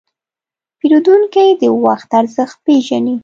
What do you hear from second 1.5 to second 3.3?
د وخت ارزښت پېژني.